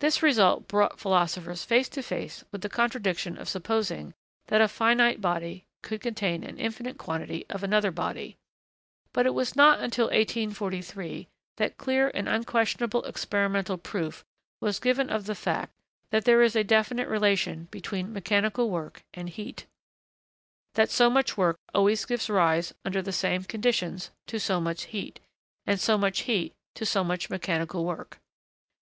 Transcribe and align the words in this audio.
This 0.00 0.22
result 0.22 0.68
brought 0.68 1.00
philosophers 1.00 1.64
face 1.64 1.88
to 1.88 2.02
face 2.02 2.44
with 2.52 2.60
the 2.60 2.68
contradiction 2.68 3.38
of 3.38 3.48
supposing 3.48 4.12
that 4.48 4.60
a 4.60 4.68
finite 4.68 5.22
body 5.22 5.64
could 5.82 6.02
contain 6.02 6.44
an 6.44 6.58
infinite 6.58 6.98
quantity 6.98 7.46
of 7.48 7.62
another 7.62 7.90
body; 7.90 8.36
but 9.14 9.24
it 9.24 9.32
was 9.32 9.56
not 9.56 9.80
until 9.80 10.08
1843, 10.08 11.28
that 11.56 11.78
clear 11.78 12.10
and 12.12 12.28
unquestionable 12.28 13.02
experimental 13.04 13.78
proof 13.78 14.22
was 14.60 14.78
given 14.80 15.08
of 15.08 15.24
the 15.24 15.34
fact 15.34 15.72
that 16.10 16.26
there 16.26 16.42
is 16.42 16.54
a 16.54 16.62
definite 16.62 17.08
relation 17.08 17.66
between 17.70 18.12
mechanical 18.12 18.68
work 18.68 19.02
and 19.14 19.30
heat; 19.30 19.64
that 20.74 20.90
so 20.90 21.08
much 21.08 21.38
work 21.38 21.56
always 21.72 22.04
gives 22.04 22.28
rise, 22.28 22.74
under 22.84 23.00
the 23.00 23.12
same 23.12 23.44
conditions, 23.44 24.10
to 24.26 24.38
so 24.38 24.60
much 24.60 24.82
heat, 24.92 25.20
and 25.64 25.80
so 25.80 25.96
much 25.96 26.24
heat 26.28 26.52
to 26.74 26.84
so 26.84 27.02
much 27.02 27.30
mechanical 27.30 27.86
work. 27.86 28.18